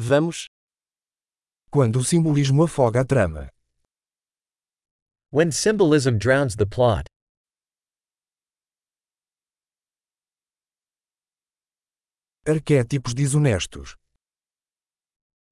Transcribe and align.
Vamos. 0.00 0.46
Quando 1.72 1.98
o 1.98 2.04
simbolismo 2.04 2.62
afoga 2.62 3.00
a 3.00 3.04
trama. 3.04 3.50
When 5.32 5.50
symbolism 5.50 6.18
drowns 6.18 6.54
the 6.54 6.64
plot. 6.64 7.06
Arquétipos 12.46 13.12
desonestos. 13.12 13.96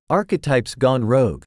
Archetypes 0.09 0.77
gone 0.77 1.05
rogue. 1.05 1.43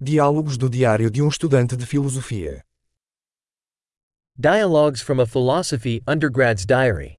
Diálogos 0.00 0.56
do 0.56 0.70
diário 0.70 1.10
de 1.10 1.20
um 1.20 1.28
estudante 1.28 1.76
de 1.76 1.84
filosofia. 1.84 2.62
Dialogues 4.34 5.02
from 5.02 5.20
a 5.20 5.26
philosophy 5.26 6.00
undergrad's 6.06 6.64
diary. 6.64 7.18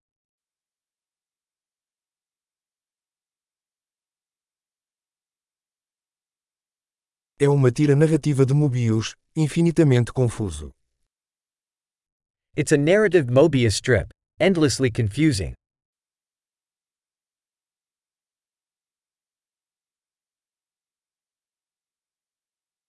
É 7.40 7.48
uma 7.48 7.72
tira 7.72 7.96
narrativa 7.96 8.44
de 8.48 8.54
Mobius, 8.56 9.16
infinitamente 9.36 10.12
confuso. 10.12 10.72
It's 12.58 12.72
a 12.72 12.78
narrative 12.78 13.32
Mobius 13.32 13.76
strip, 13.76 14.12
endlessly 14.40 14.92
confusing. 14.92 15.54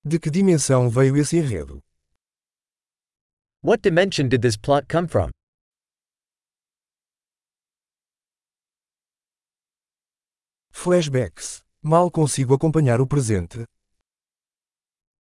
De 0.03 0.19
que 0.19 0.31
dimensão 0.31 0.89
veio 0.89 1.19
esse 1.19 1.37
enredo? 1.37 1.83
What 3.63 3.83
dimension 3.83 4.31
did 4.31 4.41
this 4.41 4.57
plot 4.57 4.87
come 4.89 5.07
from? 5.07 5.29
Flashbacks. 10.71 11.63
Mal 11.83 12.11
consigo 12.11 12.55
acompanhar 12.55 12.99
o 13.03 13.07
presente. 13.07 13.67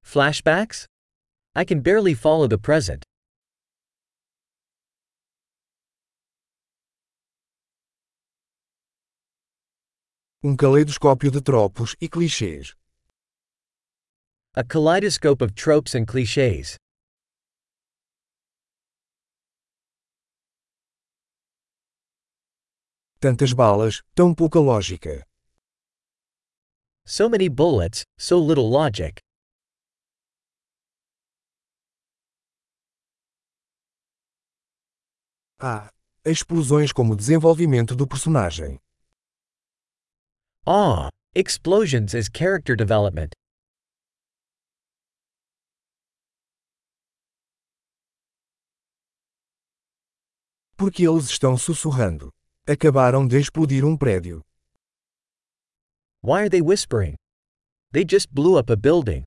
Flashbacks? 0.09 0.87
I 1.55 1.67
can 1.67 1.83
barely 1.83 2.15
follow 2.15 2.49
the 2.49 2.57
present. 2.57 3.05
Um 10.43 10.57
caleidoscópio 10.57 11.31
de 11.31 11.43
tropos 11.43 11.95
e 12.01 12.09
clichês. 12.09 12.75
A 14.57 14.65
kaleidoscope 14.65 15.45
of 15.45 15.53
tropes 15.55 15.95
and 15.95 16.07
cliches. 16.07 16.79
Tantas 23.21 23.53
balas, 23.53 24.01
tão 24.15 24.35
pouca 24.35 24.59
lógica. 24.59 25.23
So 27.05 27.29
many 27.29 27.51
bullets, 27.51 28.05
so 28.17 28.39
little 28.39 28.71
logic. 28.71 29.21
Ah, 35.61 35.91
explosões 36.25 36.93
como 36.93 37.17
desenvolvimento 37.17 37.97
do 37.97 38.07
personagem. 38.07 38.79
Ah, 40.65 41.09
explosions 41.35 42.15
as 42.15 42.29
character 42.29 42.77
development. 42.77 43.31
Porque 50.77 51.03
eles 51.09 51.25
estão 51.25 51.57
sussurrando. 51.57 52.31
Acabaram 52.65 53.27
de 53.27 53.41
explodir 53.41 53.85
um 53.85 53.97
prédio. 53.97 54.41
Why 56.23 56.43
are 56.43 56.51
they 56.51 56.63
whispering? 56.63 57.17
They 57.91 58.05
just 58.09 58.29
blew 58.33 58.57
up 58.57 58.71
a 58.71 58.77
building. 58.77 59.25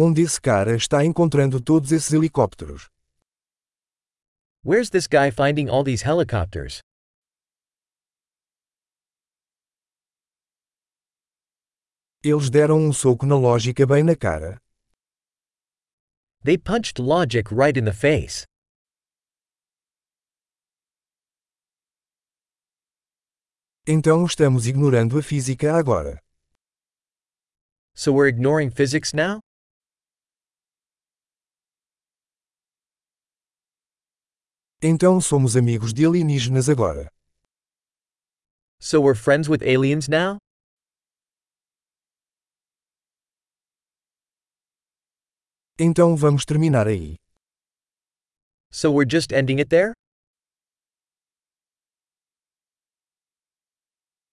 Onde 0.00 0.22
esse 0.22 0.40
cara 0.40 0.76
está 0.76 1.04
encontrando 1.04 1.60
todos 1.60 1.90
esses 1.90 2.12
helicópteros? 2.12 2.88
Where's 4.64 4.90
this 4.90 5.08
guy 5.08 5.32
finding 5.32 5.68
all 5.68 5.82
these 5.82 6.04
helicopters? 6.04 6.80
Eles 12.22 12.48
deram 12.48 12.78
um 12.78 12.92
soco 12.92 13.26
na 13.26 13.34
lógica 13.34 13.84
bem 13.84 14.04
na 14.04 14.14
cara. 14.14 14.60
They 16.44 16.56
punched 16.56 17.00
logic 17.00 17.52
right 17.52 17.76
in 17.76 17.84
the 17.84 17.92
face. 17.92 18.46
Então 23.84 24.24
estamos 24.24 24.68
ignorando 24.68 25.18
a 25.18 25.22
física 25.24 25.74
agora. 25.76 26.20
So 27.96 28.12
we're 28.12 28.28
ignoring 28.28 28.70
physics 28.70 29.12
now? 29.12 29.40
Então 34.80 35.20
somos 35.20 35.56
amigos 35.56 35.92
de 35.92 36.06
alienígenas 36.06 36.68
agora. 36.68 37.10
So 38.80 39.00
we're 39.00 39.16
friends 39.16 39.48
with 39.48 39.60
aliens 39.60 40.06
now? 40.08 40.38
Então 45.76 46.16
vamos 46.16 46.44
terminar 46.44 46.86
aí. 46.86 47.16
So 48.70 48.92
we're 48.92 49.08
just 49.10 49.32
ending 49.32 49.58
it 49.58 49.68
there? 49.68 49.94